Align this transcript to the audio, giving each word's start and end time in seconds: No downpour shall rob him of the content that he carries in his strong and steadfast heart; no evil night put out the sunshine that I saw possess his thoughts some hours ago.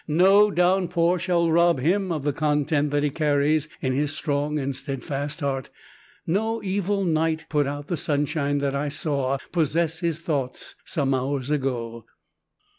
No 0.07 0.49
downpour 0.49 1.19
shall 1.19 1.51
rob 1.51 1.79
him 1.79 2.11
of 2.11 2.23
the 2.23 2.33
content 2.33 2.89
that 2.89 3.03
he 3.03 3.11
carries 3.11 3.67
in 3.81 3.93
his 3.93 4.11
strong 4.11 4.57
and 4.57 4.75
steadfast 4.75 5.41
heart; 5.41 5.69
no 6.25 6.59
evil 6.63 7.03
night 7.03 7.45
put 7.49 7.67
out 7.67 7.85
the 7.85 7.95
sunshine 7.97 8.57
that 8.57 8.73
I 8.73 8.89
saw 8.89 9.37
possess 9.51 9.99
his 9.99 10.21
thoughts 10.21 10.73
some 10.85 11.13
hours 11.13 11.51
ago. 11.51 12.05